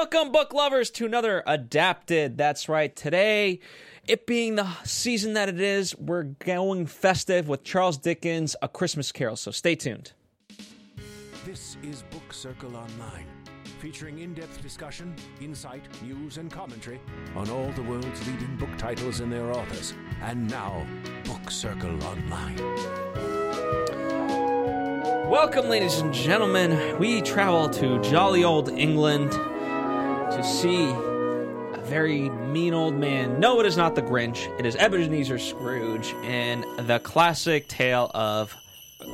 [0.00, 2.38] Welcome, book lovers, to another adapted.
[2.38, 2.96] That's right.
[2.96, 3.60] Today,
[4.08, 9.12] it being the season that it is, we're going festive with Charles Dickens' A Christmas
[9.12, 9.36] Carol.
[9.36, 10.12] So stay tuned.
[11.44, 13.26] This is Book Circle Online,
[13.78, 16.98] featuring in depth discussion, insight, news, and commentary
[17.36, 19.92] on all the world's leading book titles and their authors.
[20.22, 20.86] And now,
[21.24, 22.56] Book Circle Online.
[25.28, 26.98] Welcome, ladies and gentlemen.
[26.98, 29.38] We travel to jolly old England
[30.40, 33.38] to see a very mean old man.
[33.38, 34.48] No, it is not the Grinch.
[34.58, 38.56] It is Ebenezer Scrooge in the classic tale of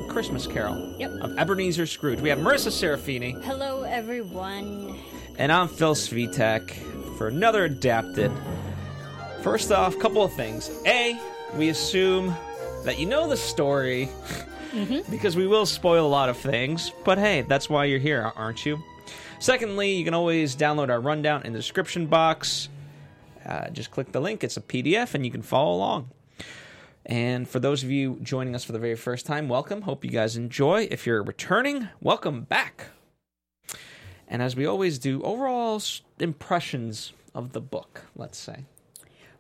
[0.07, 1.11] Christmas Carol Yep.
[1.23, 2.21] of Ebenezer Scrooge.
[2.21, 3.43] We have Marissa Serafini.
[3.43, 4.97] Hello, everyone.
[5.37, 6.71] And I'm Phil Svitek
[7.19, 8.31] for another adapted.
[9.43, 10.71] First off, a couple of things.
[10.87, 11.19] A,
[11.57, 12.37] we assume
[12.85, 14.09] that you know the story
[14.71, 15.11] mm-hmm.
[15.11, 16.93] because we will spoil a lot of things.
[17.05, 18.81] But hey, that's why you're here, aren't you?
[19.39, 22.69] Secondly, you can always download our rundown in the description box.
[23.45, 26.11] Uh, just click the link, it's a PDF, and you can follow along.
[27.05, 29.83] And for those of you joining us for the very first time, welcome.
[29.83, 30.89] Hope you guys enjoy.
[30.91, 32.87] If you're returning, welcome back.
[34.27, 35.81] And as we always do, overall
[36.19, 38.65] impressions of the book, let's say.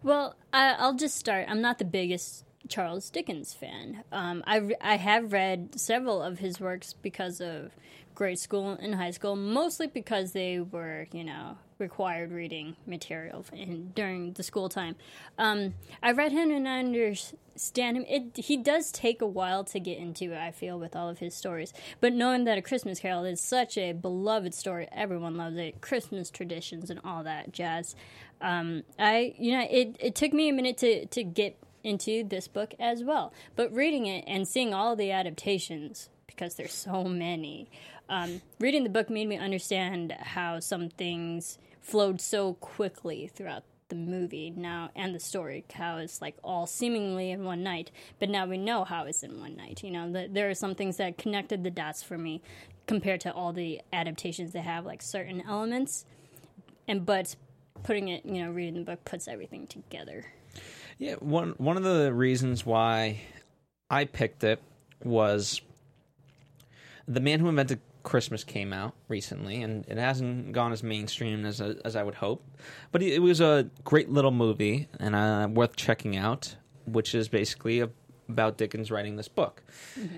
[0.03, 1.47] Well, I'll just start.
[1.48, 4.05] I'm not the biggest Charles Dickens fan.
[4.12, 7.73] Um, I, I have read several of his works because of
[8.14, 13.92] grade school and high school, mostly because they were, you know, required reading material in,
[13.95, 14.97] during the school time.
[15.39, 18.05] Um, I read him and I understand him.
[18.08, 21.34] It, he does take a while to get into I feel, with all of his
[21.34, 21.75] stories.
[22.01, 26.30] But knowing that A Christmas Carol is such a beloved story, everyone loves it, Christmas
[26.30, 27.95] traditions and all that jazz.
[28.41, 32.48] Um, I, you know, it, it took me a minute to, to get into this
[32.48, 33.33] book as well.
[33.55, 37.70] But reading it and seeing all the adaptations, because there's so many,
[38.09, 43.95] um, reading the book made me understand how some things flowed so quickly throughout the
[43.95, 44.51] movie.
[44.51, 48.59] Now and the story how it's like all seemingly in one night but now we
[48.59, 50.11] know how it's in one night you know?
[50.11, 52.42] The, there are some things that connected the dots for me
[52.89, 56.05] compared to all the adaptations that have like certain elements.
[56.89, 57.36] And but
[57.85, 60.24] putting it you know reading the book puts everything together
[60.98, 63.20] Yeah, one one of the reasons why
[63.90, 64.62] I picked it
[65.05, 65.61] was
[67.07, 71.61] The Man Who Invented Christmas came out recently, and it hasn't gone as mainstream as
[71.61, 72.42] as I would hope.
[72.92, 76.56] But it, was a great little movie and uh, worth checking out,
[76.86, 77.90] which is basically a,
[78.29, 79.62] about Dickens writing this book,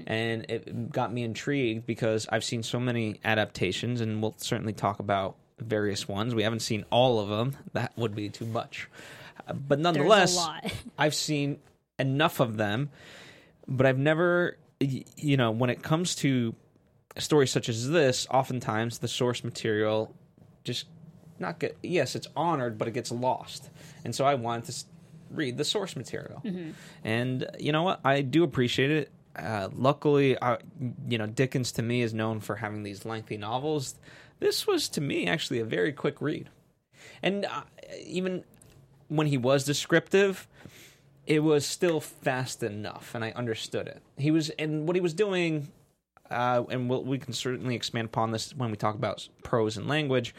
[0.06, 5.00] and it got me intrigued because I've seen so many adaptations, and we'll certainly talk
[5.00, 6.36] about various ones.
[6.36, 8.88] We haven't seen all of them; that would be too much.
[9.52, 11.58] But nonetheless, there's a lot I've seen
[11.98, 12.90] enough of them,
[13.66, 16.54] but I've never, you know, when it comes to
[17.18, 20.14] stories such as this, oftentimes the source material
[20.64, 20.86] just
[21.38, 21.76] not get.
[21.82, 23.70] Yes, it's honored, but it gets lost,
[24.04, 24.84] and so I wanted to
[25.30, 26.42] read the source material,
[27.04, 29.10] and uh, you know what, I do appreciate it.
[29.36, 30.56] Uh, luckily, uh,
[31.08, 33.94] you know, Dickens to me is known for having these lengthy novels.
[34.40, 36.48] This was to me actually a very quick read,
[37.22, 37.62] and uh,
[38.04, 38.44] even
[39.08, 40.46] when he was descriptive,
[41.26, 44.02] it was still fast enough, and I understood it.
[44.16, 45.68] He was, and what he was doing,
[46.30, 49.88] uh, and we'll, we can certainly expand upon this when we talk about prose and
[49.88, 50.34] language.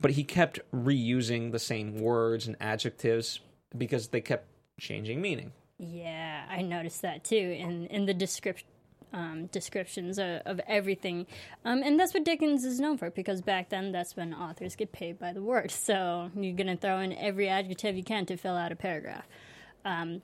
[0.00, 3.40] But he kept reusing the same words and adjectives
[3.76, 4.46] because they kept
[4.78, 5.52] changing meaning.
[5.78, 8.68] Yeah, I noticed that too in in the description.
[9.14, 11.28] Um, descriptions of, of everything,
[11.64, 13.10] um, and that's what Dickens is known for.
[13.10, 15.70] Because back then, that's when authors get paid by the word.
[15.84, 19.28] So you're gonna throw in every adjective you can to fill out a paragraph.
[19.84, 20.22] Um,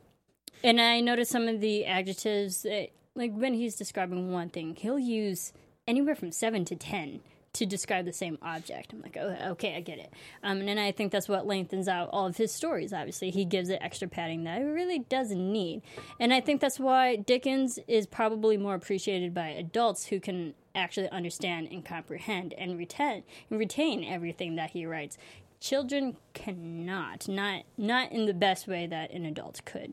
[0.65, 4.99] and I noticed some of the adjectives, that, like when he's describing one thing, he'll
[4.99, 5.53] use
[5.87, 7.21] anywhere from seven to ten
[7.53, 8.93] to describe the same object.
[8.93, 10.13] I'm like, oh, okay, I get it.
[10.43, 12.93] Um, and then I think that's what lengthens out all of his stories.
[12.93, 15.83] Obviously, he gives it extra padding that it really doesn't need.
[16.21, 21.09] And I think that's why Dickens is probably more appreciated by adults who can actually
[21.11, 25.19] understand and comprehend and retain and retain everything that he writes.
[25.61, 29.93] Children cannot, not not in the best way that an adult could.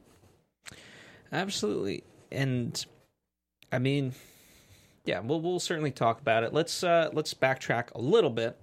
[1.31, 2.85] Absolutely, and
[3.69, 4.13] I mean,
[5.07, 6.53] yeah, we'll we'll certainly talk about it.
[6.53, 8.59] Let's uh, let's backtrack a little bit.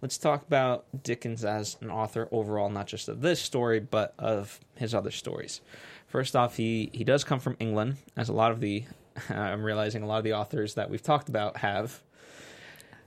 [0.00, 4.60] Let's talk about Dickens as an author overall, not just of this story, but of
[4.76, 5.60] his other stories.
[6.06, 8.84] First off, he he does come from England, as a lot of the
[9.28, 12.00] I'm realizing a lot of the authors that we've talked about have.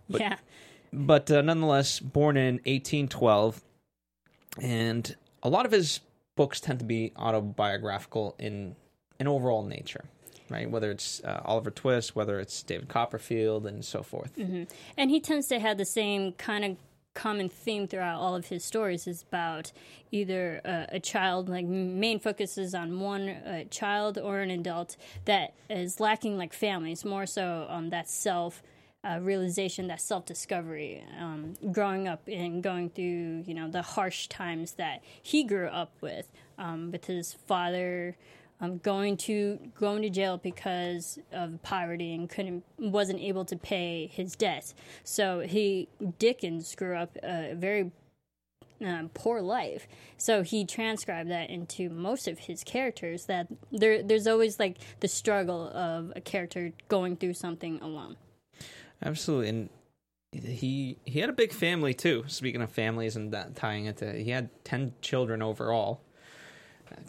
[0.09, 0.35] But- yeah.
[0.91, 3.61] but uh, nonetheless, born in 1812,
[4.61, 6.01] and a lot of his
[6.35, 8.75] books tend to be autobiographical in
[9.17, 10.03] in overall nature,
[10.51, 10.69] right?
[10.69, 14.31] Whether it's uh, Oliver Twist, whether it's David Copperfield, and so forth.
[14.97, 16.77] And he tends to have the same kind of
[17.13, 19.71] common theme throughout all of his stories is about
[20.11, 24.95] either a, a child like main focus is on one uh, child or an adult
[25.25, 28.63] that is lacking like families more so um, that self
[29.03, 34.27] uh, realization that self discovery um, growing up and going through you know the harsh
[34.27, 38.15] times that he grew up with um, with his father
[38.61, 44.07] um, going to going to jail because of poverty and couldn't wasn't able to pay
[44.13, 44.73] his debt.
[45.03, 47.91] So he Dickens grew up a very
[48.79, 49.87] um, poor life.
[50.17, 53.25] So he transcribed that into most of his characters.
[53.25, 58.15] That there there's always like the struggle of a character going through something alone.
[59.03, 59.69] Absolutely, and
[60.31, 62.25] he he had a big family too.
[62.27, 66.01] Speaking of families and that tying it to, he had ten children overall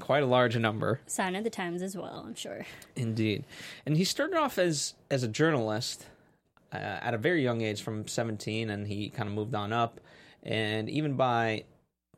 [0.01, 1.01] quite a large number.
[1.07, 2.67] Sign of the times as well, I'm sure.
[2.97, 3.45] Indeed,
[3.87, 6.07] and he started off as as a journalist
[6.73, 10.01] uh, at a very young age, from 17, and he kind of moved on up.
[10.43, 11.65] And even by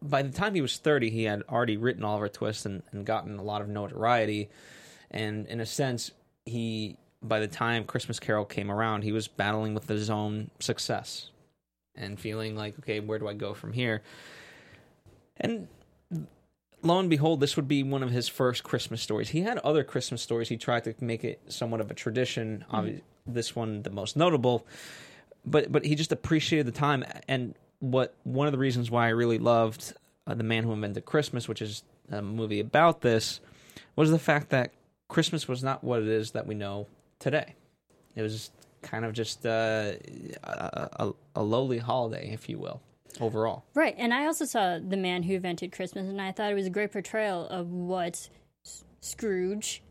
[0.00, 3.38] by the time he was 30, he had already written Oliver Twist and, and gotten
[3.38, 4.50] a lot of notoriety.
[5.10, 6.10] And in a sense,
[6.44, 11.30] he by the time Christmas Carol came around, he was battling with his own success
[11.94, 14.02] and feeling like, okay, where do I go from here?
[15.38, 15.68] And
[16.84, 19.30] lo and behold, this would be one of his first Christmas stories.
[19.30, 20.48] He had other Christmas stories.
[20.48, 22.64] He tried to make it somewhat of a tradition.
[22.70, 22.98] Mm-hmm.
[23.26, 24.66] This one, the most notable,
[25.46, 27.04] but but he just appreciated the time.
[27.26, 29.94] And what one of the reasons why I really loved
[30.26, 33.40] uh, the Man Who Invented Christmas, which is a movie about this,
[33.96, 34.72] was the fact that
[35.08, 36.86] Christmas was not what it is that we know
[37.18, 37.54] today.
[38.14, 38.50] It was
[38.82, 39.92] kind of just uh,
[40.44, 42.82] a, a, a lowly holiday, if you will
[43.20, 43.64] overall.
[43.74, 43.94] Right.
[43.98, 46.70] And I also saw The Man Who Invented Christmas, and I thought it was a
[46.70, 48.28] great portrayal of what
[49.00, 49.82] Scrooge.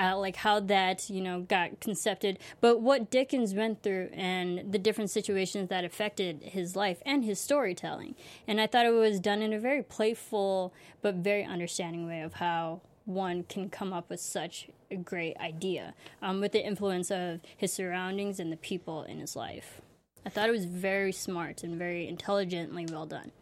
[0.00, 4.78] Uh, like how that you know got concepted, but what Dickens went through and the
[4.78, 8.14] different situations that affected his life and his storytelling,
[8.46, 10.72] and I thought it was done in a very playful
[11.02, 15.94] but very understanding way of how one can come up with such a great idea
[16.22, 19.80] um, with the influence of his surroundings and the people in his life.
[20.26, 23.32] I thought it was very smart and very intelligently well done.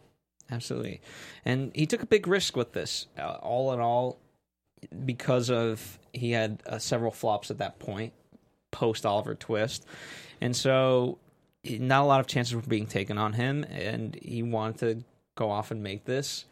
[0.49, 1.01] Absolutely.
[1.43, 3.07] And he took a big risk with this.
[3.17, 4.17] Uh, all in all,
[5.05, 8.13] because of he had uh, several flops at that point
[8.71, 9.85] post Oliver Twist.
[10.39, 11.17] And so
[11.63, 15.03] not a lot of chances were being taken on him and he wanted to
[15.35, 16.45] go off and make this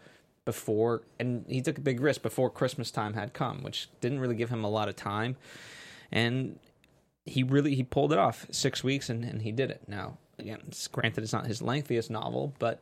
[0.44, 4.36] before and he took a big risk before Christmas time had come, which didn't really
[4.36, 5.36] give him a lot of time.
[6.12, 6.60] And
[7.26, 9.82] he really he pulled it off six weeks and, and he did it.
[9.88, 12.82] Now again it's, granted it's not his lengthiest novel but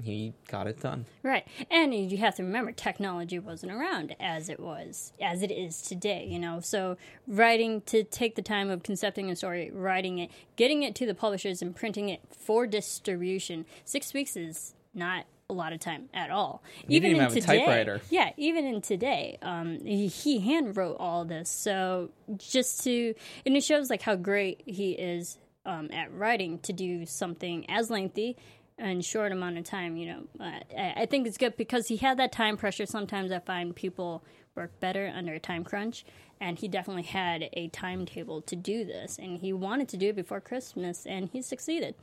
[0.00, 1.06] he got it done.
[1.24, 1.44] Right.
[1.72, 6.26] And you have to remember technology wasn't around as it was as it is today
[6.30, 6.60] you know?
[6.60, 6.96] So
[7.26, 11.14] writing to take the time of concepting a story writing it getting it to the
[11.14, 16.30] publishers and printing it for distribution six weeks is not a lot of time at
[16.30, 16.62] all.
[16.86, 17.64] You even in today,
[18.10, 21.48] yeah, even in today, um, he, he hand wrote all this.
[21.48, 23.14] So just to,
[23.46, 27.88] and it shows like how great he is um, at writing to do something as
[27.88, 28.36] lengthy
[28.76, 29.96] and short amount of time.
[29.96, 32.84] You know, uh, I, I think it's good because he had that time pressure.
[32.84, 34.22] Sometimes I find people
[34.54, 36.04] work better under a time crunch,
[36.42, 40.16] and he definitely had a timetable to do this, and he wanted to do it
[40.16, 41.94] before Christmas, and he succeeded.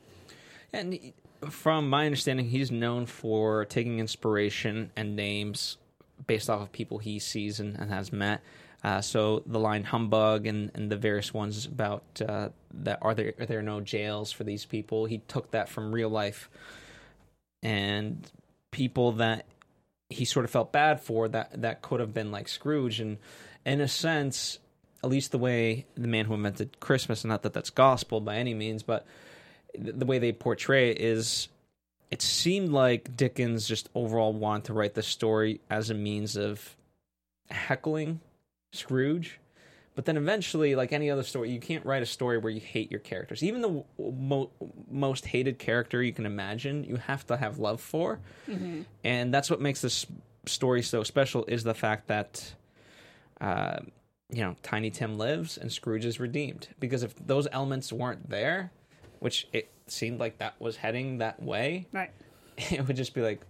[0.74, 1.14] And
[1.50, 5.78] from my understanding, he's known for taking inspiration and names
[6.28, 8.42] based off of people he sees and, and has met.
[8.84, 13.34] Uh, so the line "humbug" and, and the various ones about uh, that are there
[13.40, 15.06] are there no jails for these people?
[15.06, 16.50] He took that from real life,
[17.64, 18.30] and
[18.72, 19.46] people that
[20.10, 23.18] he sort of felt bad for that that could have been like Scrooge, and
[23.66, 24.60] in a sense,
[25.04, 28.54] at least the way the man who invented Christmas, not that that's gospel by any
[28.54, 29.08] means, but
[29.80, 31.48] the way they portray it is
[32.12, 36.76] it seemed like Dickens just overall wanted to write the story as a means of
[37.50, 38.20] heckling
[38.72, 39.40] Scrooge.
[39.96, 42.92] But then eventually, like any other story, you can't write a story where you hate
[42.92, 43.42] your characters.
[43.44, 44.50] Even the mo-
[44.92, 48.20] most hated character you can imagine, you have to have love for.
[48.48, 48.82] Mm-hmm.
[49.06, 50.06] And that's what makes this
[50.48, 52.54] story so special is the fact that,
[53.40, 53.78] uh,
[54.30, 56.68] you know, Tiny Tim lives and Scrooge is redeemed.
[56.78, 58.72] Because if those elements weren't there,
[59.20, 62.12] which it seemed like that was heading that way, right?
[62.72, 63.42] It would just be like,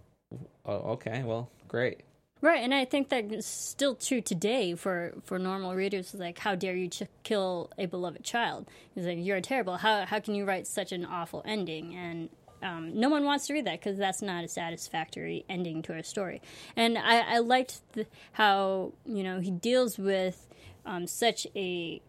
[0.64, 2.00] oh, okay, well, great.
[2.42, 6.12] Right, and I think that's still true today for, for normal readers.
[6.12, 8.66] Like, how dare you ch- kill a beloved child?
[8.94, 9.78] It's like you're terrible.
[9.78, 11.94] How how can you write such an awful ending?
[11.94, 12.28] And
[12.62, 16.02] um, no one wants to read that because that's not a satisfactory ending to a
[16.02, 16.42] story.
[16.76, 20.46] And I, I liked the, how you know he deals with
[20.84, 22.02] um, such a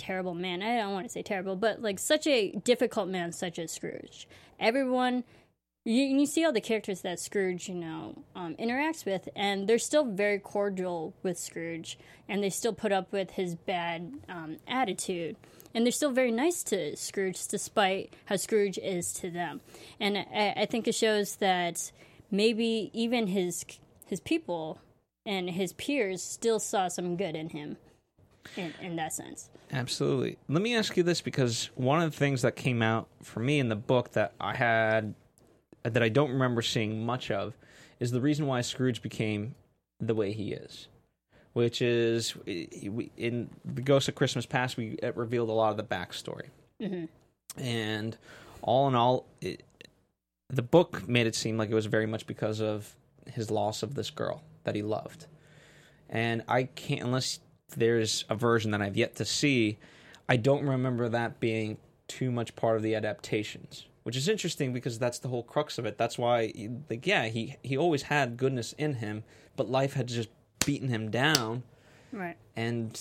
[0.00, 0.62] terrible man.
[0.62, 4.26] I don't want to say terrible, but like such a difficult man such as Scrooge.
[4.58, 5.24] Everyone
[5.84, 9.78] you, you see all the characters that Scrooge, you know, um, interacts with, and they're
[9.78, 15.36] still very cordial with Scrooge, and they still put up with his bad um, attitude,
[15.74, 19.60] and they're still very nice to Scrooge, despite how Scrooge is to them.
[19.98, 21.90] And I, I think it shows that
[22.30, 23.64] maybe even his
[24.06, 24.80] his people
[25.24, 27.76] and his peers still saw some good in him,
[28.56, 29.49] in, in that sense.
[29.72, 30.36] Absolutely.
[30.48, 33.60] Let me ask you this because one of the things that came out for me
[33.60, 35.14] in the book that I had
[35.82, 37.56] that I don't remember seeing much of
[38.00, 39.54] is the reason why Scrooge became
[40.00, 40.88] the way he is,
[41.52, 45.84] which is in the Ghost of Christmas Past we it revealed a lot of the
[45.84, 46.48] backstory,
[46.80, 47.04] mm-hmm.
[47.62, 48.16] and
[48.62, 49.62] all in all, it,
[50.48, 52.94] the book made it seem like it was very much because of
[53.26, 55.26] his loss of this girl that he loved,
[56.08, 59.78] and I can't unless there's a version that I've yet to see.
[60.28, 64.98] I don't remember that being too much part of the adaptations which is interesting because
[64.98, 65.98] that's the whole crux of it.
[65.98, 66.52] That's why,
[66.88, 69.24] like, yeah, he he always had goodness in him,
[69.56, 70.28] but life had just
[70.64, 71.62] beaten him down,
[72.12, 72.36] right?
[72.56, 72.98] And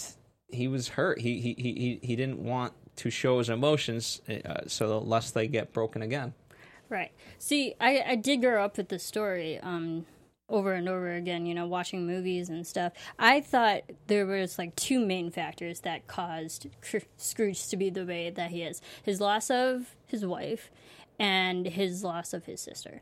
[0.49, 1.21] he was hurt.
[1.21, 5.73] He he he he didn't want to show his emotions, uh, so lest they get
[5.73, 6.33] broken again.
[6.89, 7.11] Right.
[7.37, 9.59] See, I I did grow up with the story.
[9.59, 10.05] Um,
[10.49, 12.93] over and over again, you know, watching movies and stuff.
[13.17, 16.67] I thought there was like two main factors that caused
[17.17, 20.71] Scrooge to be the way that he is: his loss of his wife
[21.19, 23.01] and his loss of his sister.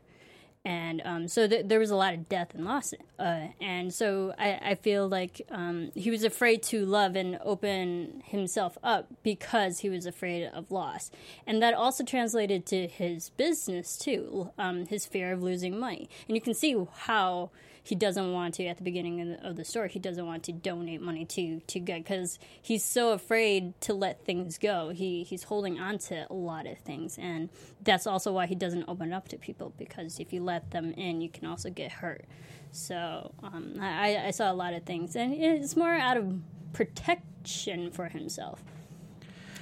[0.68, 2.92] And um, so th- there was a lot of death and loss.
[3.18, 8.22] Uh, and so I, I feel like um, he was afraid to love and open
[8.26, 11.10] himself up because he was afraid of loss.
[11.46, 16.10] And that also translated to his business, too, um, his fear of losing money.
[16.28, 17.48] And you can see how
[17.88, 19.88] he doesn't want to at the beginning of the, of the story.
[19.88, 24.26] He doesn't want to donate money to to good because he's so afraid to let
[24.26, 24.90] things go.
[24.90, 27.48] He he's holding on to a lot of things, and
[27.82, 31.22] that's also why he doesn't open up to people because if you let them in,
[31.22, 32.26] you can also get hurt.
[32.72, 36.40] So um, I, I saw a lot of things, and it's more out of
[36.74, 38.62] protection for himself.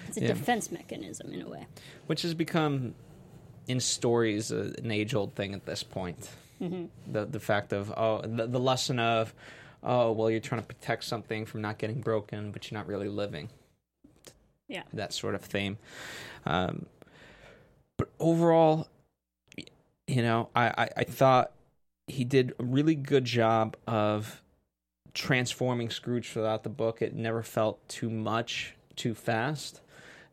[0.08, 0.26] It's a yeah.
[0.28, 1.68] defense mechanism in a way,
[2.08, 2.96] which has become
[3.68, 6.28] in stories an age old thing at this point.
[6.60, 7.12] Mm-hmm.
[7.12, 9.34] The the fact of oh the, the lesson of
[9.82, 13.08] oh well you're trying to protect something from not getting broken but you're not really
[13.08, 13.50] living.
[14.68, 15.78] Yeah, that sort of theme.
[16.44, 16.86] Um,
[17.96, 18.88] but overall,
[20.06, 21.52] you know, I, I, I thought
[22.06, 24.42] he did a really good job of
[25.14, 27.00] transforming Scrooge throughout the book.
[27.00, 29.80] It never felt too much, too fast.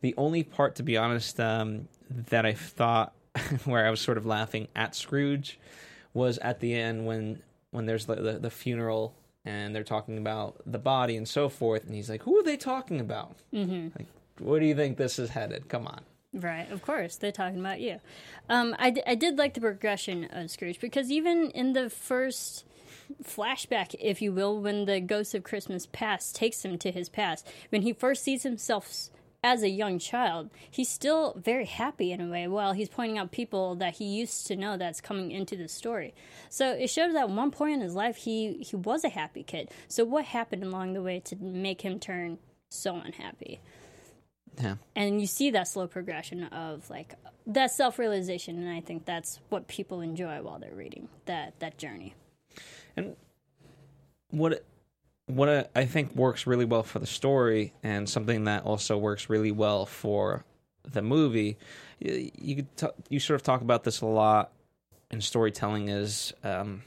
[0.01, 3.13] The only part, to be honest, um, that I thought
[3.65, 5.59] where I was sort of laughing at Scrooge
[6.13, 7.41] was at the end when
[7.71, 9.15] when there's the, the, the funeral
[9.45, 12.57] and they're talking about the body and so forth, and he's like, "Who are they
[12.57, 13.37] talking about?
[13.53, 13.89] Mm-hmm.
[13.97, 14.07] Like,
[14.39, 15.67] where do you think this is headed?
[15.69, 16.01] Come on."
[16.33, 17.99] Right, of course, they're talking about you.
[18.49, 22.65] Um, I, d- I did like the progression of Scrooge because even in the first
[23.23, 27.47] flashback, if you will, when the ghost of Christmas past takes him to his past,
[27.69, 29.09] when he first sees himself
[29.43, 33.31] as a young child, he's still very happy in a way while he's pointing out
[33.31, 36.13] people that he used to know that's coming into the story.
[36.49, 39.43] So it shows that at one point in his life he he was a happy
[39.43, 39.69] kid.
[39.89, 42.37] So what happened along the way to make him turn
[42.69, 43.59] so unhappy?
[44.61, 44.75] Yeah.
[44.95, 47.15] And you see that slow progression of like
[47.47, 52.15] that self-realization and I think that's what people enjoy while they're reading that that journey.
[52.95, 53.17] And
[54.29, 54.63] what
[55.27, 59.51] what I think works really well for the story, and something that also works really
[59.51, 60.43] well for
[60.83, 61.57] the movie,
[61.99, 64.51] you you, t- you sort of talk about this a lot
[65.11, 65.89] in storytelling.
[65.89, 66.83] Is um,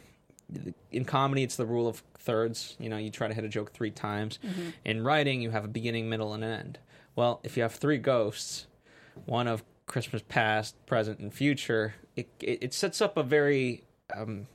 [0.93, 2.77] in comedy, it's the rule of thirds.
[2.79, 4.39] You know, you try to hit a joke three times.
[4.45, 4.69] Mm-hmm.
[4.85, 6.79] In writing, you have a beginning, middle, and an end.
[7.15, 8.67] Well, if you have three ghosts,
[9.25, 14.47] one of Christmas past, present, and future, it it, it sets up a very um,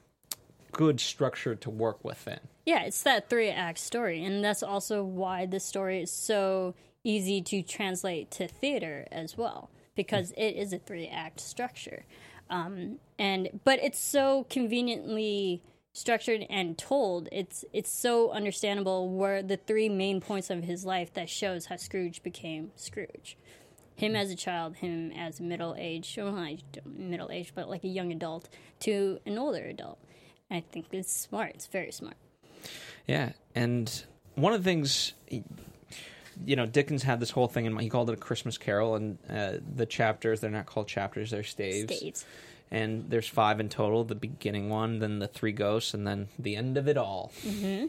[0.71, 2.39] good structure to work within.
[2.65, 7.41] Yeah, it's that three act story, and that's also why this story is so easy
[7.41, 12.05] to translate to theater as well, because it is a three act structure.
[12.49, 15.63] Um, and but it's so conveniently
[15.93, 17.29] structured and told.
[17.31, 21.77] It's it's so understandable where the three main points of his life that shows how
[21.77, 23.37] Scrooge became Scrooge.
[23.95, 27.87] Him as a child, him as middle aged, well, not middle aged, but like a
[27.89, 28.49] young adult
[28.81, 29.99] to an older adult.
[30.51, 31.51] I think it's smart.
[31.55, 32.17] It's very smart.
[33.08, 34.03] Yeah, and
[34.36, 37.84] one of the things, you know, Dickens had this whole thing in mind.
[37.84, 41.96] He called it a Christmas Carol, and uh, the chapters—they're not called chapters; they're staves.
[41.96, 42.25] Staves.
[42.70, 46.58] And there's five in total: the beginning one, then the three ghosts, and then the
[46.58, 47.31] end of it all.
[47.43, 47.88] Mm-hmm.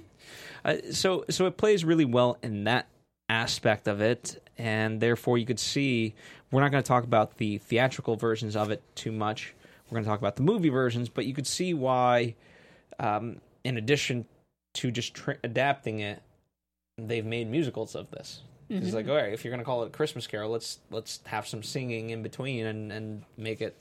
[0.64, 2.87] Uh, so, so it plays really well in that
[3.28, 6.14] aspect of it, and therefore you could see
[6.52, 9.54] we're not going to talk about the theatrical versions of it too much
[9.92, 12.35] we're going to talk about the movie versions, but you could see why,
[12.99, 14.26] um, in addition
[14.75, 16.22] to just tr- adapting it,
[16.99, 18.42] they've made musicals of this.
[18.68, 21.20] It's like, all right, if you're going to call it a Christmas Carol, let's let's
[21.26, 23.76] have some singing in between and and make it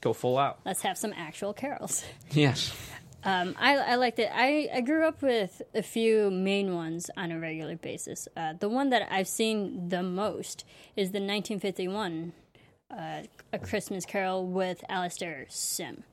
[0.00, 0.60] go full out.
[0.64, 2.04] Let's have some actual carols.
[2.30, 2.72] Yes.
[3.24, 4.30] Um, I, I liked it.
[4.32, 8.28] I, I grew up with a few main ones on a regular basis.
[8.36, 12.32] Uh, the one that I've seen the most is the 1951
[12.96, 13.22] uh,
[13.52, 16.04] A Christmas Carol with Alastair Sim.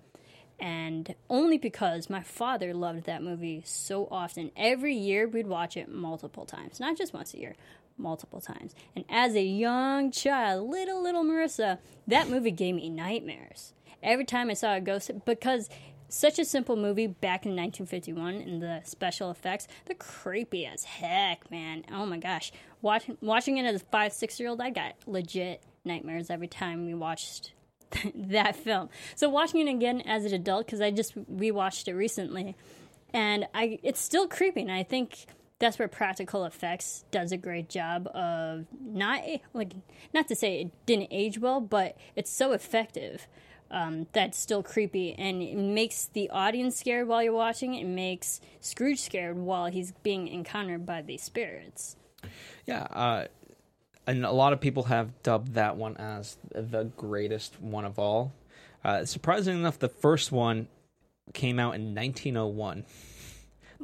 [0.60, 4.52] And only because my father loved that movie so often.
[4.56, 7.56] Every year we'd watch it multiple times, not just once a year,
[7.98, 8.74] multiple times.
[8.96, 13.74] And as a young child, little, little Marissa, that movie gave me nightmares.
[14.02, 15.70] Every time I saw a ghost, because
[16.08, 21.50] such a simple movie back in 1951 and the special effects they're creepy as heck
[21.50, 24.94] man oh my gosh Watch, watching it as a five six year old i got
[25.08, 27.54] legit nightmares every time we watched
[28.16, 28.90] that film.
[29.16, 32.56] So watching it again as an adult because i just rewatched it recently
[33.14, 35.26] and i it's still creepy and i think
[35.60, 39.22] that's where practical effects does a great job of not
[39.54, 39.74] like
[40.14, 43.28] not to say it didn't age well but it's so effective
[43.72, 48.40] um, that's still creepy and it makes the audience scared while you're watching it makes
[48.60, 51.96] scrooge scared while he's being encountered by these spirits.
[52.66, 53.26] Yeah, uh,
[54.08, 58.34] and a lot of people have dubbed that one as the greatest one of all.
[58.84, 60.68] Uh, surprisingly enough, the first one
[61.34, 62.86] came out in 1901.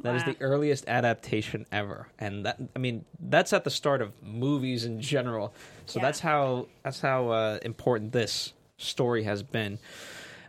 [0.02, 0.32] That is Wow.
[0.32, 5.00] the earliest adaptation ever, and that I mean that's at the start of movies in
[5.00, 5.52] general.
[5.86, 6.06] So Yeah.
[6.06, 9.78] that's how that's how uh, important this story has been.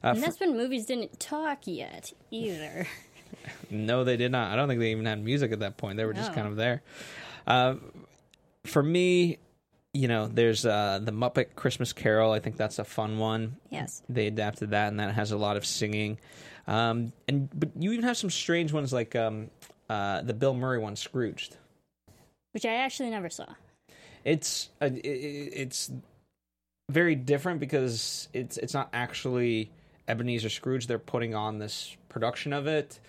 [0.03, 2.87] Uh, and for- that's when movies didn't talk yet either
[3.69, 4.51] No, they did not.
[4.51, 5.97] I don't think they even had music at that point.
[5.97, 6.81] They were just kind of there.
[7.47, 7.75] Uh,
[8.65, 9.39] for me,
[9.93, 12.31] you know, there's uh, the Muppet Christmas Carol.
[12.31, 13.57] I think that's a fun one.
[13.69, 16.17] yes They adapted that, and that has a lot of singing.
[16.67, 19.49] Um, and but you even have some strange ones like um,
[19.89, 21.57] uh, the Bill Murray one, Scrooged.
[22.53, 23.45] which i actually never saw
[24.23, 25.91] It's uh, i i- it's
[26.89, 29.71] very different because it's it's not actually
[30.07, 30.87] Ebenezer Scrooge.
[30.87, 32.99] They're putting on this production of it,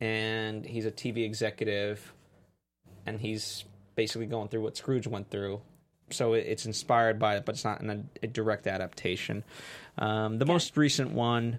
[0.00, 2.12] and he's a TV executive,
[3.06, 5.60] and he's basically going through what Scrooge went through.
[6.12, 9.44] So it's inspired by it, but it's not in a, direct adaptation.
[9.98, 11.58] Um, the most recent one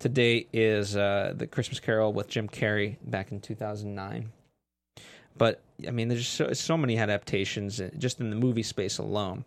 [0.00, 4.32] to date is uh, the Christmas Carol with Jim Carrey back in 2009.
[5.36, 9.44] But I mean, there's so, so many adaptations uh, just in the movie space alone.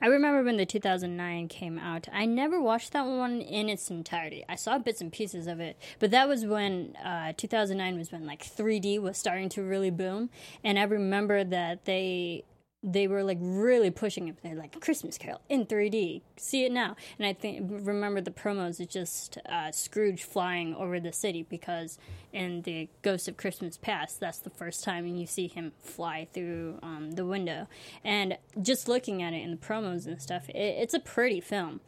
[0.00, 2.08] I remember when the 2009 came out.
[2.12, 4.44] I never watched that one in its entirety.
[4.48, 8.24] I saw bits and pieces of it, but that was when uh, 2009 was when
[8.24, 10.30] like 3D was starting to really boom,
[10.62, 12.44] and I remember that they
[12.82, 14.36] they were like really pushing it.
[14.42, 16.96] They're like Christmas Carol in 3D, see it now.
[17.18, 18.78] And I think remember the promos.
[18.78, 21.98] It's just uh, Scrooge flying over the city because
[22.32, 26.78] in the Ghost of Christmas Past, that's the first time you see him fly through
[26.82, 27.66] um, the window.
[28.04, 31.80] And just looking at it in the promos and stuff, it, it's a pretty film.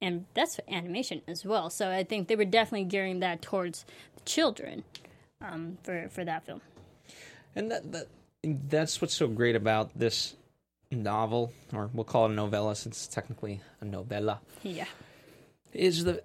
[0.00, 1.68] And that's animation as well.
[1.68, 3.84] So I think they were definitely gearing that towards
[4.16, 4.84] the children
[5.40, 6.62] um, for for that film.
[7.56, 8.08] And that, that
[8.68, 10.34] that's what's so great about this
[10.90, 14.86] novel, or we'll call it a novella since it's technically a novella, Yeah.
[15.72, 16.22] is the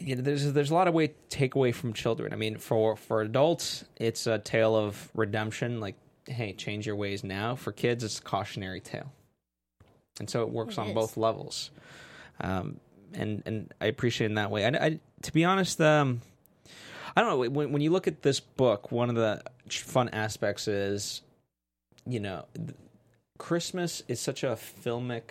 [0.00, 2.32] you know, there's there's a lot of way to take away from children.
[2.32, 7.24] I mean, for for adults, it's a tale of redemption, like hey, change your ways
[7.24, 7.56] now.
[7.56, 9.10] For kids, it's a cautionary tale,
[10.20, 10.94] and so it works It on is.
[10.94, 11.70] both levels.
[12.40, 12.78] Um,
[13.12, 14.64] and and I appreciate it in that way.
[14.64, 16.20] I, I to be honest, um,
[17.16, 20.68] I don't know when when you look at this book, one of the fun aspects
[20.68, 21.22] is,
[22.06, 22.76] you know, th-
[23.38, 25.30] Christmas is such a filmic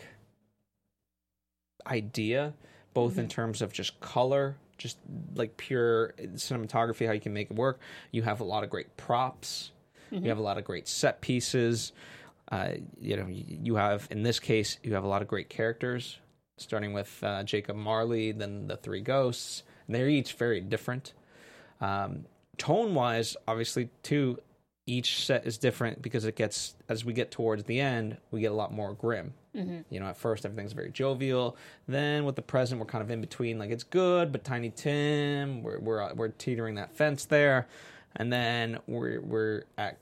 [1.85, 2.53] idea,
[2.93, 4.97] both in terms of just color, just
[5.35, 7.79] like pure cinematography, how you can make it work.
[8.11, 9.71] You have a lot of great props.
[10.09, 11.91] You have a lot of great set pieces.
[12.49, 15.49] Uh, you know, you you have in this case, you have a lot of great
[15.49, 16.19] characters,
[16.57, 19.63] starting with uh, Jacob Marley, then the three ghosts.
[19.85, 21.13] And they're each very different.
[21.81, 22.25] Um,
[22.57, 24.39] tone wise, obviously, too,
[24.85, 28.51] each set is different because it gets as we get towards the end, we get
[28.51, 29.33] a lot more grim.
[29.89, 31.57] You know, at first everything's very jovial.
[31.87, 33.57] Then with the present, we're kind of in between.
[33.59, 37.67] Like it's good, but Tiny Tim, we're we're we're teetering that fence there,
[38.15, 39.97] and then we're we're at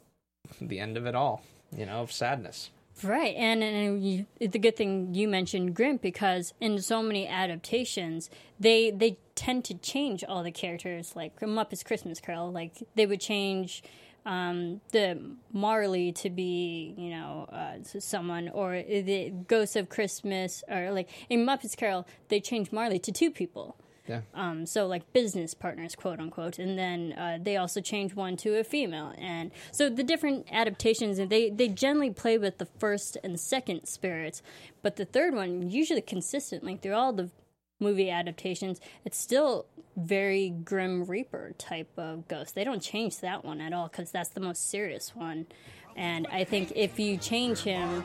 [0.62, 1.42] the end of it all.
[1.76, 2.70] You know, of sadness.
[3.04, 8.30] Right, and, and you, the good thing you mentioned Grimp because in so many adaptations,
[8.58, 11.14] they they tend to change all the characters.
[11.14, 13.84] Like Muppets Christmas Carol, like they would change
[14.26, 15.20] um, the
[15.52, 21.46] Marley to be, you know, uh, someone, or the Ghost of Christmas, or like in
[21.46, 23.76] Muppets Carol, they changed Marley to two people.
[24.08, 24.22] Yeah.
[24.34, 28.60] Um, so like business partners, quote unquote, and then uh, they also change one to
[28.60, 33.18] a female, and so the different adaptations, and they they generally play with the first
[33.24, 34.44] and second spirits,
[34.84, 37.32] but the third one usually consistently through all the
[37.80, 39.66] movie adaptations, it's still
[39.98, 42.56] very Grim Reaper type of ghost.
[42.56, 45.48] They don't change that one at all because that's the most serious one.
[45.96, 48.04] And I think if you change him,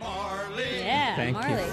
[0.00, 1.42] yeah, Thank you.
[1.42, 1.66] Marley,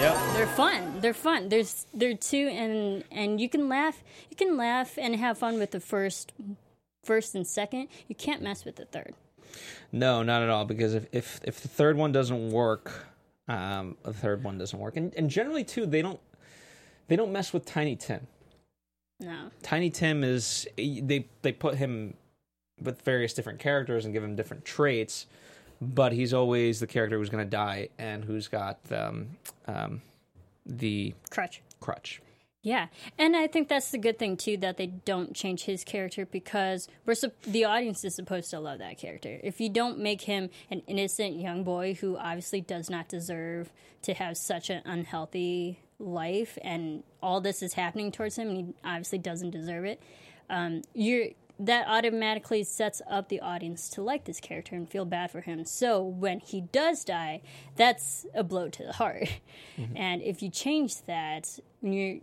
[0.00, 0.16] Yep.
[0.34, 1.00] they're fun.
[1.00, 1.48] They're fun.
[1.48, 4.02] There's they're two, and and you can laugh.
[4.30, 6.32] You can laugh and have fun with the first,
[7.02, 7.88] first and second.
[8.08, 9.14] You can't mess with the third.
[9.90, 10.64] No, not at all.
[10.64, 13.06] Because if if, if the third one doesn't work,
[13.48, 16.20] um, the third one doesn't work, and and generally too, they don't
[17.08, 18.26] they don't mess with Tiny Tim.
[19.18, 19.50] No.
[19.62, 22.14] Tiny Tim is they they put him
[22.80, 25.26] with various different characters and give him different traits,
[25.80, 29.28] but he's always the character who's going to die and who's got um,
[29.66, 30.02] um,
[30.64, 31.62] the Crutch.
[31.80, 32.20] crutch.
[32.62, 36.26] Yeah, and I think that's the good thing too that they don't change his character
[36.26, 39.38] because we're sup- the audience is supposed to love that character.
[39.44, 43.70] If you don't make him an innocent young boy who obviously does not deserve
[44.02, 48.74] to have such an unhealthy life, and all this is happening towards him, and he
[48.84, 50.02] obviously doesn't deserve it,
[50.50, 51.28] um, you're
[51.58, 55.64] that automatically sets up the audience to like this character and feel bad for him.
[55.64, 57.42] So when he does die,
[57.76, 59.28] that's a blow to the heart.
[59.78, 59.96] Mm-hmm.
[59.98, 62.22] And if you change that, you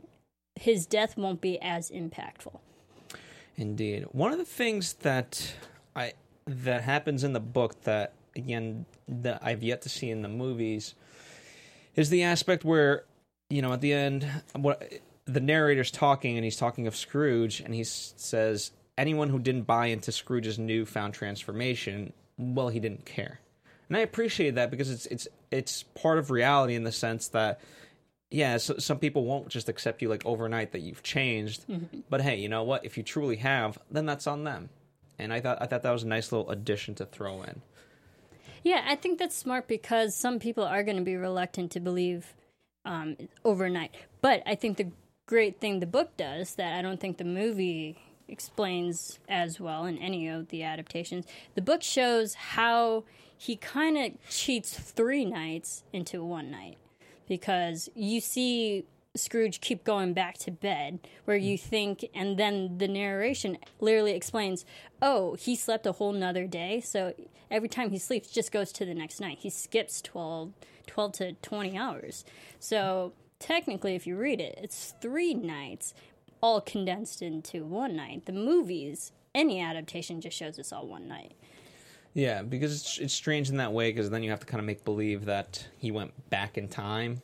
[0.56, 2.60] his death won't be as impactful.
[3.56, 4.06] Indeed.
[4.12, 5.54] One of the things that
[5.96, 6.14] I
[6.46, 10.96] that happens in the book that again that I've yet to see in the movies
[11.96, 13.06] is the aspect where
[13.50, 14.92] you know at the end what
[15.26, 19.88] the narrator's talking and he's talking of Scrooge and he says anyone who didn't buy
[19.88, 23.40] into Scrooge's newfound transformation well he didn't care.
[23.88, 27.62] And I appreciate that because it's it's it's part of reality in the sense that
[28.32, 31.66] yeah, so, some people won't just accept you like overnight that you've changed.
[32.10, 32.86] But hey, you know what?
[32.86, 34.70] If you truly have, then that's on them.
[35.20, 37.62] And I thought I thought that was a nice little addition to throw in.
[38.64, 42.34] Yeah, I think that's smart because some people are going to be reluctant to believe
[42.86, 43.94] um, overnight.
[44.22, 44.90] But I think the
[45.26, 49.98] great thing the book does that I don't think the movie explains as well in
[49.98, 53.04] any of the adaptations, the book shows how
[53.38, 56.78] he kind of cheats three nights into one night
[57.28, 61.62] because you see Scrooge keep going back to bed, where you mm.
[61.62, 64.66] think, and then the narration literally explains,
[65.04, 66.80] oh, he slept a whole nother day.
[66.80, 67.14] So
[67.52, 69.40] every time he sleeps, just goes to the next night.
[69.42, 70.54] He skips 12,
[70.88, 72.26] 12 to 20 hours.
[72.60, 75.94] So technically, if you read it, it's three nights
[76.44, 78.26] all condensed into one night.
[78.26, 81.32] The movies, any adaptation just shows us all one night.
[82.14, 84.66] Yeah, because it's it's strange in that way because then you have to kind of
[84.66, 87.22] make believe that he went back in time,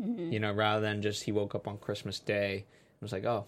[0.00, 0.32] mm-hmm.
[0.32, 3.44] you know, rather than just he woke up on Christmas Day and was like, oh,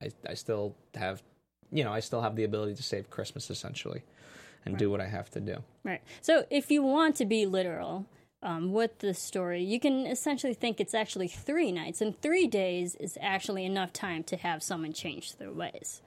[0.00, 1.22] I I still have,
[1.70, 4.02] you know, I still have the ability to save Christmas essentially,
[4.64, 5.56] and do what I have to do.
[5.84, 6.00] Right.
[6.22, 8.06] So if you want to be literal
[8.42, 12.94] um, with the story, you can essentially think it's actually three nights, and three days
[12.96, 16.02] is actually enough time to have someone change their ways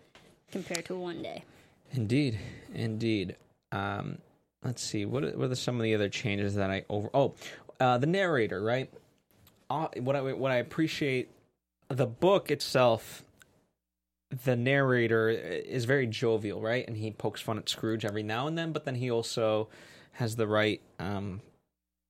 [0.51, 1.43] compared to one day.
[1.91, 2.39] Indeed,
[2.73, 3.35] indeed.
[3.71, 4.19] Um,
[4.63, 5.05] let's see.
[5.05, 7.09] What are, what are some of the other changes that I over?
[7.13, 7.33] Oh,
[7.79, 8.89] uh, the narrator, right?
[9.69, 11.29] Uh, what I what I appreciate
[11.89, 13.23] the book itself.
[14.45, 16.87] The narrator is very jovial, right?
[16.87, 19.67] And he pokes fun at Scrooge every now and then, but then he also
[20.13, 21.41] has the right um,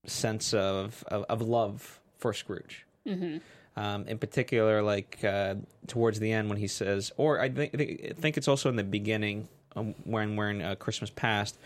[0.05, 2.85] sense of, of of love for Scrooge.
[3.05, 3.37] hmm
[3.75, 5.55] Um, in particular, like uh,
[5.87, 8.83] towards the end when he says, or I think I think it's also in the
[8.83, 11.57] beginning um, when when uh, Christmas Past,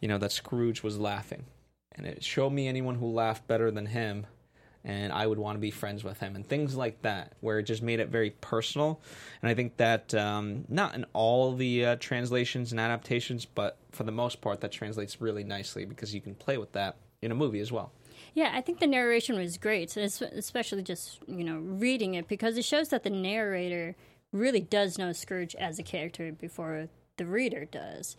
[0.00, 1.44] you know that Scrooge was laughing,
[1.94, 4.26] and it showed me anyone who laughed better than him,
[4.84, 7.62] and I would want to be friends with him, and things like that, where it
[7.62, 9.00] just made it very personal,
[9.40, 14.04] and I think that um, not in all the uh, translations and adaptations, but for
[14.04, 17.34] the most part, that translates really nicely because you can play with that in a
[17.34, 17.92] movie as well.
[18.34, 22.56] Yeah, I think the narration was great, es- especially just you know reading it because
[22.56, 23.94] it shows that the narrator
[24.32, 28.16] really does know Scrooge as a character before the reader does,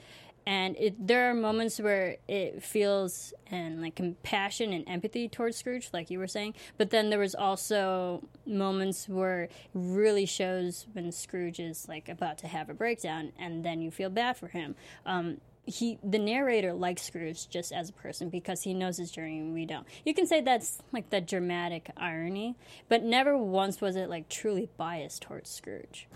[0.48, 5.90] and it, there are moments where it feels and like compassion and empathy towards Scrooge,
[5.94, 6.54] like you were saying.
[6.78, 12.38] But then there was also moments where it really shows when Scrooge is like about
[12.40, 14.76] to have a breakdown, and then you feel bad for him.
[15.06, 19.40] Um, he the narrator likes Scrooge just as a person because he knows his journey
[19.40, 19.86] and we don't.
[20.06, 22.56] You can say that's like the dramatic irony,
[22.88, 26.08] but never once was it like truly biased towards Scrooge.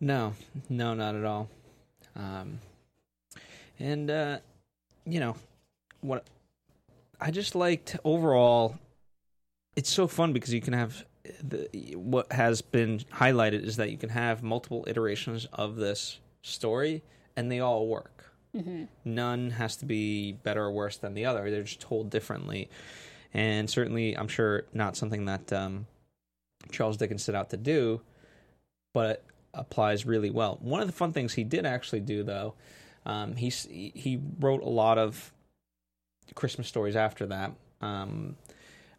[0.00, 0.34] No,
[0.68, 1.48] no, not at all.
[2.16, 2.60] Um,
[3.78, 4.38] and uh,
[5.04, 5.36] you know
[6.00, 6.26] what?
[7.20, 8.78] I just liked overall.
[9.76, 11.04] It's so fun because you can have
[11.42, 17.02] the, what has been highlighted is that you can have multiple iterations of this story,
[17.36, 18.15] and they all work.
[19.04, 21.50] None has to be better or worse than the other.
[21.50, 22.68] They're just told differently,
[23.34, 25.86] and certainly, I'm sure not something that um,
[26.70, 28.00] Charles Dickens set out to do,
[28.94, 29.22] but
[29.54, 30.58] applies really well.
[30.60, 32.54] One of the fun things he did actually do, though,
[33.04, 35.32] um, he he wrote a lot of
[36.34, 37.52] Christmas stories after that.
[37.80, 38.36] Um,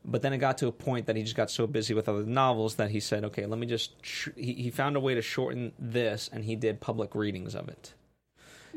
[0.05, 2.23] but then it got to a point that he just got so busy with other
[2.23, 3.91] novels that he said, "Okay, let me just."
[4.35, 7.93] He, he found a way to shorten this, and he did public readings of it.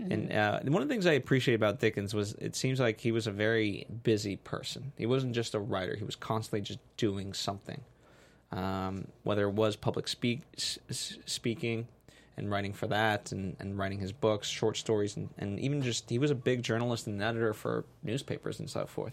[0.08, 3.12] And uh, one of the things I appreciate about Dickens was it seems like he
[3.12, 4.92] was a very busy person.
[4.96, 7.80] He wasn't just a writer; he was constantly just doing something.
[8.52, 10.78] Um, whether it was public speak, s-
[11.24, 11.86] speaking
[12.36, 16.10] and writing for that, and, and writing his books, short stories, and, and even just
[16.10, 19.12] he was a big journalist and editor for newspapers and so forth.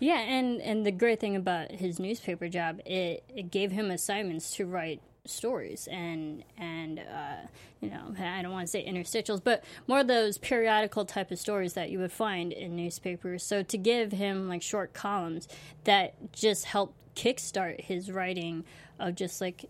[0.00, 4.54] Yeah, and and the great thing about his newspaper job, it, it gave him assignments
[4.56, 7.46] to write stories and and uh,
[7.80, 11.38] you know I don't want to say interstitials, but more of those periodical type of
[11.38, 13.42] stories that you would find in newspapers.
[13.42, 15.48] So to give him like short columns
[15.84, 18.64] that just helped kickstart his writing
[18.98, 19.66] of just like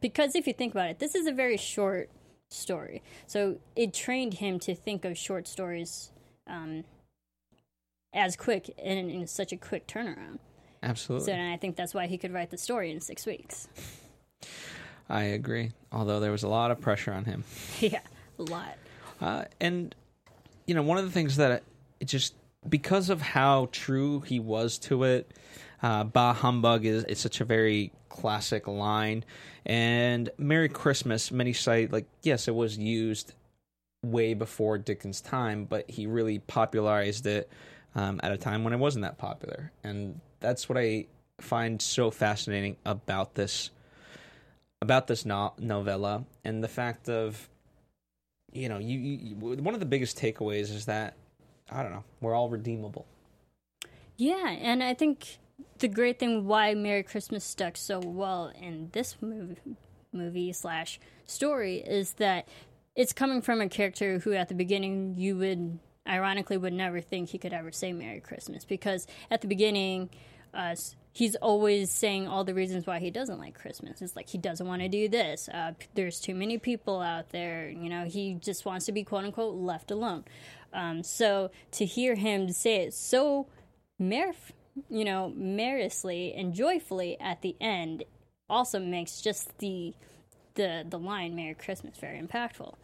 [0.00, 2.10] because if you think about it, this is a very short
[2.50, 6.12] story, so it trained him to think of short stories.
[6.46, 6.84] Um,
[8.12, 10.38] as quick and in such a quick turnaround.
[10.82, 13.68] Absolutely, So and I think that's why he could write the story in six weeks.
[15.10, 15.72] I agree.
[15.92, 17.44] Although there was a lot of pressure on him.
[17.80, 18.00] yeah,
[18.38, 18.76] a lot.
[19.20, 19.94] Uh, and
[20.66, 21.62] you know, one of the things that
[22.00, 22.34] it just
[22.68, 25.30] because of how true he was to it,
[25.82, 29.24] uh, "Bah humbug" is it's such a very classic line.
[29.66, 33.34] And "Merry Christmas," many cite like yes, it was used
[34.02, 37.50] way before Dickens' time, but he really popularized it
[37.94, 41.06] um, at a time when it wasn't that popular, and that's what I
[41.40, 43.70] find so fascinating about this
[44.82, 47.48] about this no- novella and the fact of
[48.52, 51.14] you know you, you one of the biggest takeaways is that
[51.70, 53.06] i don't know we're all redeemable.
[54.20, 55.38] Yeah, and I think
[55.78, 59.56] the great thing why Merry Christmas stuck so well in this movie,
[60.12, 62.46] movie slash story is that
[62.94, 67.30] it's coming from a character who at the beginning you would ironically would never think
[67.30, 70.10] he could ever say Merry Christmas because at the beginning
[70.52, 70.74] uh,
[71.12, 74.00] he's always saying all the reasons why he doesn't like Christmas.
[74.02, 75.48] It's like he doesn't want to do this.
[75.48, 77.68] Uh, there's too many people out there.
[77.68, 80.24] You know, he just wants to be quote unquote left alone.
[80.72, 83.46] Um, so to hear him say it so
[83.98, 84.34] mer-
[84.88, 88.04] you know, merrily and joyfully at the end
[88.48, 89.94] also makes just the
[90.54, 92.74] the the line "Merry Christmas" very impactful.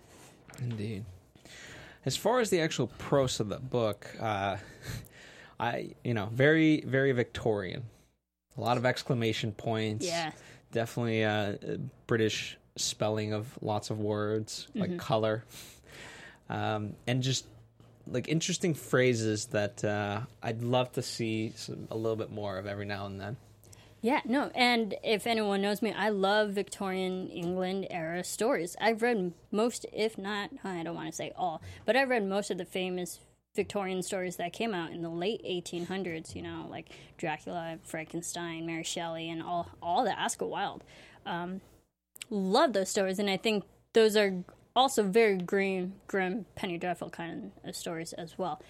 [0.61, 1.05] indeed
[2.05, 4.57] as far as the actual prose of the book uh
[5.61, 7.83] i you know very very victorian
[8.57, 10.33] a lot of exclamation points Yeah,
[10.73, 11.55] definitely uh
[12.07, 15.45] british spelling of lots of words like color
[16.51, 17.47] um and just
[18.07, 22.67] like interesting phrases that uh i'd love to see some, a little bit more of
[22.67, 23.37] every now and then
[24.03, 24.53] yeah, no.
[24.55, 28.77] And if anyone knows me, I love Victorian England era stories.
[28.81, 32.53] I've read most, if not, I don't want to say all, but I've read most
[32.53, 33.19] of the famous
[33.57, 36.35] Victorian stories that came out in the late 1800s.
[36.35, 40.85] You know, like Dracula, Frankenstein, Mary Shelley, and all all the Oscar Wilde.
[41.25, 41.61] Um,
[42.31, 44.45] love those stories, and I think those are
[44.77, 48.63] also very grim, grim, penny dreadful kind of stories as well.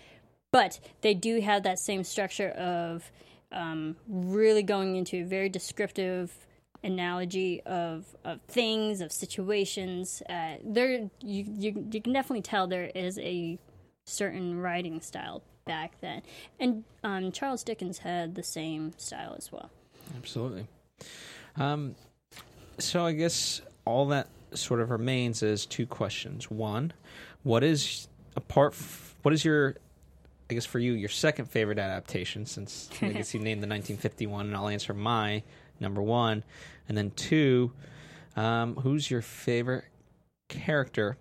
[0.53, 3.11] But they do have that same structure of
[3.53, 6.33] um, really going into a very descriptive
[6.85, 10.23] analogy of, of things, of situations.
[10.29, 13.59] Uh, there, you, you you can definitely tell there is a
[14.07, 16.23] certain writing style back then,
[16.59, 19.71] and um, Charles Dickens had the same style as well.
[20.17, 20.67] Absolutely.
[21.57, 21.95] Um,
[22.79, 26.51] so I guess all that sort of remains is two questions.
[26.51, 26.93] One,
[27.43, 28.73] what is apart?
[28.73, 29.77] F- what is your,
[30.51, 32.47] I guess for you, your second favorite adaptation?
[32.47, 35.43] Since I guess you named the 1951, and I'll answer my
[35.81, 36.45] number one,
[36.89, 37.73] and then two,
[38.37, 39.85] um, who's your favorite
[40.49, 41.17] character?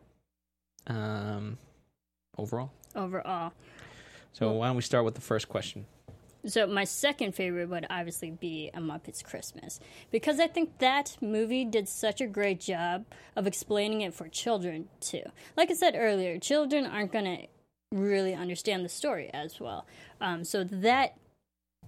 [0.87, 1.57] Um,
[2.37, 2.71] overall.
[2.95, 3.51] Overall,
[4.33, 5.85] So why don't we start with the first question?
[6.45, 9.79] So my second favorite would obviously be A Muppet's Christmas
[10.11, 14.87] because I think that movie did such a great job of explaining it for children
[14.99, 15.23] too.
[15.57, 17.47] Like I said earlier, children aren't going to
[17.91, 19.87] really understand the story as well.
[20.21, 21.17] Um, so that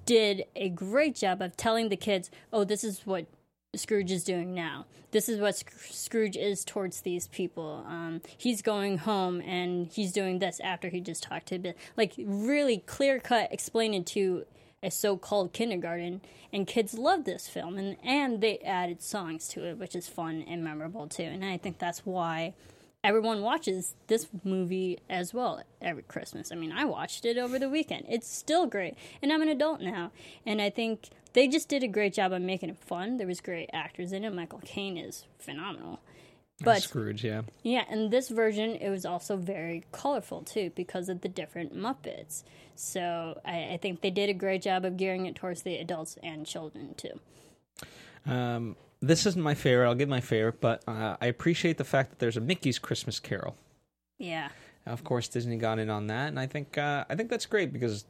[0.05, 3.27] did a great job of telling the kids, "Oh, this is what
[3.75, 4.85] Scrooge is doing now.
[5.11, 7.85] This is what Sc- Scrooge is towards these people.
[7.87, 11.73] Um, he's going home and he's doing this after he just talked to Bill.
[11.95, 14.45] Like really clear cut, explaining to
[14.83, 16.21] a so-called kindergarten,
[16.53, 20.43] and kids love this film, and and they added songs to it, which is fun
[20.47, 21.23] and memorable too.
[21.23, 22.53] And I think that's why
[23.03, 26.51] everyone watches this movie as well every Christmas.
[26.51, 28.05] I mean, I watched it over the weekend.
[28.07, 30.11] It's still great, and I'm an adult now,
[30.45, 33.17] and I think they just did a great job of making it fun.
[33.17, 34.33] There was great actors in it.
[34.33, 35.99] Michael Caine is phenomenal.
[36.63, 37.43] But Scrooge, yeah.
[37.61, 42.41] yeah, and this version it was also very colorful too because of the different Muppets.
[42.73, 46.17] So I, I think they did a great job of gearing it towards the adults
[46.23, 47.19] and children too.
[48.25, 49.85] Um, this isn't my favorite.
[49.85, 53.19] I'll give my favorite, but uh, I appreciate the fact that there's a Mickey's Christmas
[53.19, 53.55] Carol.
[54.17, 54.49] Yeah,
[54.87, 57.71] Of course, Disney got in on that, and I think uh, I think that's great
[57.71, 58.05] because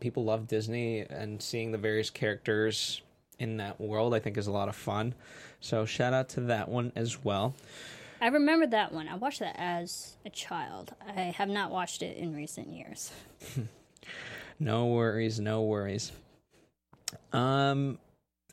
[0.00, 3.02] people love Disney and seeing the various characters
[3.38, 4.14] in that world.
[4.14, 5.14] I think is a lot of fun.
[5.60, 7.54] So shout out to that one as well.
[8.20, 9.08] I remember that one.
[9.08, 10.94] I watched that as a child.
[11.06, 13.12] I have not watched it in recent years.
[14.58, 16.12] No worries, no worries.
[17.32, 17.98] Um,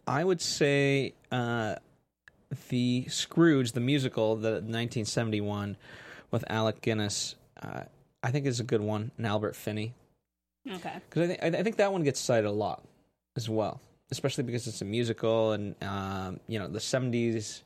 [0.08, 1.76] I would say uh,
[2.70, 5.78] the Scrooge, the musical, the 1971
[6.32, 7.36] with Alec Guinness.
[7.62, 7.84] Uh,
[8.24, 9.94] I think is a good one, and Albert Finney.
[10.69, 10.93] Okay.
[11.10, 12.84] because I think I think that one gets cited a lot
[13.36, 17.62] as well, especially because it's a musical, and um, you know the '70s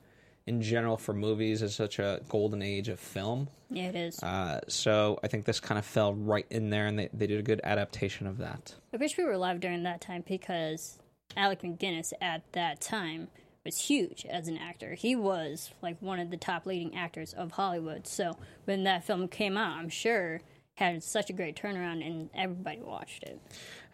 [0.48, 3.48] in general for movies is such a golden age of film.
[3.70, 4.22] Yeah, it is.
[4.22, 7.40] Uh, so I think this kind of fell right in there, and they they did
[7.40, 8.74] a good adaptation of that.
[8.94, 11.00] I wish we were alive during that time because
[11.36, 13.28] Alec McGuinness at that time
[13.66, 14.94] was huge as an actor.
[14.94, 18.08] He was like one of the top leading actors of Hollywood.
[18.08, 20.40] So when that film came out, I'm sure
[20.76, 23.40] had such a great turnaround and everybody watched it.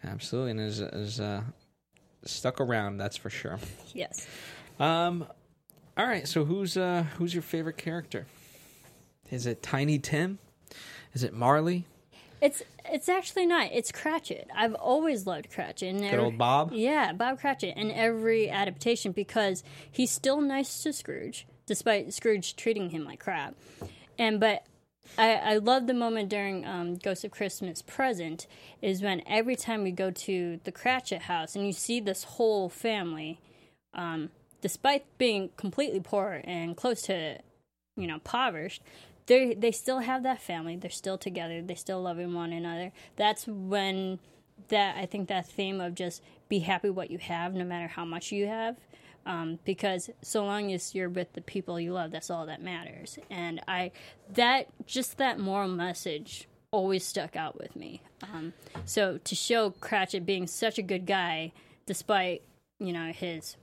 [0.04, 1.42] Absolutely, and is is uh,
[2.24, 2.98] stuck around.
[2.98, 3.58] That's for sure.
[3.94, 4.26] Yes.
[4.78, 5.26] Um,
[5.96, 6.26] all right.
[6.26, 8.26] So who's uh who's your favorite character?
[9.30, 10.38] Is it Tiny Tim?
[11.14, 11.86] Is it Marley?
[12.40, 13.70] It's it's actually not.
[13.72, 14.48] It's Cratchit.
[14.54, 15.94] I've always loved Cratchit.
[15.94, 16.72] And Good old Bob.
[16.72, 22.90] Yeah, Bob Cratchit in every adaptation because he's still nice to Scrooge, despite Scrooge treating
[22.90, 23.54] him like crap.
[24.18, 24.66] And but
[25.18, 28.46] I, I love the moment during um, Ghost of Christmas Present
[28.80, 32.68] is when every time we go to the Cratchit house and you see this whole
[32.68, 33.38] family,
[33.94, 37.38] um, despite being completely poor and close to,
[37.96, 38.82] you know, impoverished,
[39.26, 40.76] they they still have that family.
[40.76, 41.62] They're still together.
[41.62, 42.92] They still loving one another.
[43.16, 44.18] That's when
[44.68, 48.04] that I think that theme of just be happy what you have, no matter how
[48.04, 48.76] much you have.
[49.24, 53.18] Um, because so long as you're with the people you love, that's all that matters.
[53.30, 53.92] And I
[54.34, 58.02] that just that moral message always stuck out with me.
[58.22, 58.52] Um,
[58.84, 61.52] so to show Cratchit being such a good guy,
[61.86, 62.42] despite
[62.80, 63.56] you know his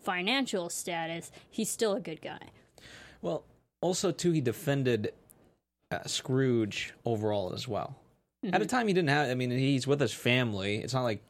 [0.00, 2.50] financial status, he's still a good guy.
[3.20, 3.44] Well,
[3.80, 5.12] also too, he defended
[5.90, 7.96] uh, Scrooge overall as well.
[8.52, 9.30] At a time he didn't have.
[9.30, 10.76] I mean, he's with his family.
[10.76, 11.22] It's not like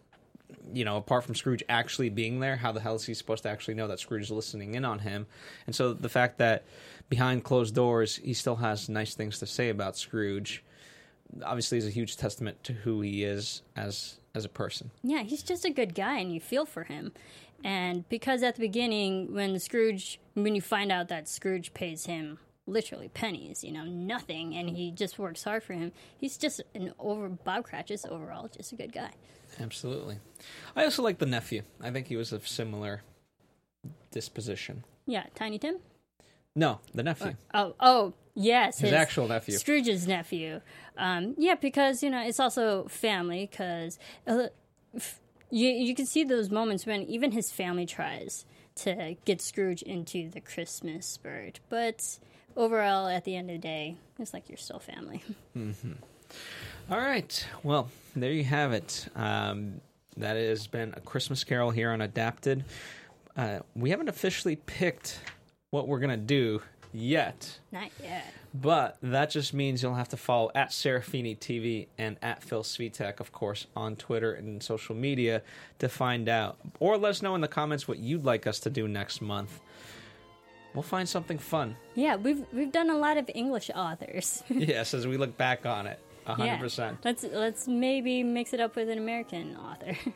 [0.72, 3.48] you know, apart from Scrooge actually being there, how the hell is he supposed to
[3.48, 5.27] actually know that Scrooge is listening in on him?
[5.66, 6.64] And so the fact that
[7.09, 10.64] behind closed doors he still has nice things to say about Scrooge,
[11.44, 14.90] obviously, is a huge testament to who he is as as a person.
[15.03, 17.12] Yeah, he's just a good guy, and you feel for him.
[17.62, 22.38] And because at the beginning, when Scrooge, when you find out that Scrooge pays him
[22.66, 26.92] literally pennies, you know, nothing, and he just works hard for him, he's just an
[26.98, 29.11] over Bob Cratchit's overall just a good guy.
[29.60, 30.18] Absolutely.
[30.76, 31.62] I also like the nephew.
[31.80, 33.02] I think he was of similar
[34.10, 34.84] disposition.
[35.06, 35.78] Yeah, Tiny Tim.
[36.54, 37.34] No, the nephew.
[37.52, 39.56] Oh, oh, yes, His actual nephew.
[39.58, 40.60] Scrooge's nephew.
[40.96, 43.48] Um, yeah, because you know it's also family.
[43.50, 44.46] Because uh,
[45.50, 50.30] you you can see those moments when even his family tries to get Scrooge into
[50.30, 52.18] the Christmas spirit, but
[52.56, 55.22] overall, at the end of the day, it's like you're still family.
[56.90, 57.46] All right.
[57.62, 59.08] Well, there you have it.
[59.16, 59.80] Um,
[60.16, 62.64] that has been a Christmas Carol here on Adapted.
[63.36, 65.18] Uh, we haven't officially picked
[65.70, 68.32] what we're gonna do yet, Not yet.
[68.54, 73.18] but that just means you'll have to follow at Serafini TV and at Phil Svitek,
[73.18, 75.42] of course, on Twitter and social media
[75.80, 78.70] to find out, or let us know in the comments what you'd like us to
[78.70, 79.58] do next month.
[80.74, 81.76] We'll find something fun.
[81.96, 84.44] Yeah, we've we've done a lot of English authors.
[84.48, 86.98] yes, as we look back on it, hundred percent.
[87.04, 89.96] Let's let's maybe mix it up with an American author.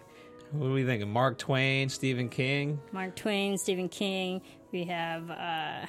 [0.50, 1.06] What do we think?
[1.06, 2.80] Mark Twain, Stephen King.
[2.90, 4.40] Mark Twain, Stephen King.
[4.72, 5.84] We have uh,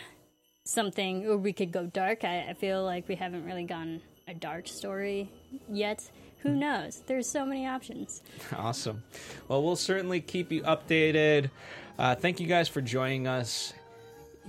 [0.66, 2.26] something, or we could go dark.
[2.26, 5.32] I, I feel like we haven't really gone a dark story
[5.72, 6.12] yet.
[6.40, 7.04] Who knows?
[7.06, 8.22] There's so many options.
[8.58, 9.04] Awesome.
[9.48, 11.52] Well, we'll certainly keep you updated.
[11.98, 13.74] Uh, thank you guys for joining us.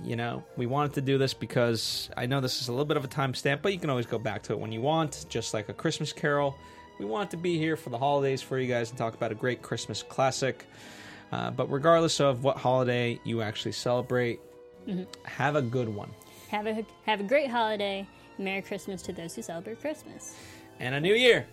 [0.03, 2.97] You know, we wanted to do this because I know this is a little bit
[2.97, 5.53] of a timestamp, but you can always go back to it when you want, just
[5.53, 6.55] like a Christmas Carol.
[6.99, 9.35] We want to be here for the holidays for you guys and talk about a
[9.35, 10.65] great Christmas classic.
[11.31, 14.39] Uh, but regardless of what holiday you actually celebrate,
[15.23, 16.09] have a good one
[16.49, 18.07] Have a have a great holiday.
[18.39, 20.35] Merry Christmas to those who celebrate Christmas.
[20.79, 21.45] and a new year.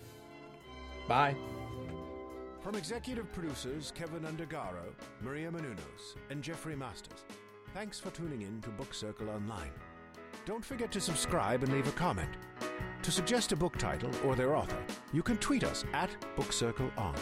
[1.07, 1.35] Bye.
[2.63, 4.91] From executive producers Kevin Undergaro,
[5.21, 7.23] Maria Menounos, and Jeffrey Masters,
[7.73, 9.71] thanks for tuning in to Book Circle Online.
[10.45, 12.29] Don't forget to subscribe and leave a comment.
[13.03, 14.81] To suggest a book title or their author,
[15.13, 17.15] you can tweet us at Book Circle On.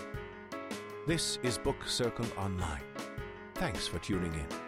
[1.05, 2.83] This is Book Circle Online.
[3.55, 4.66] Thanks for tuning in.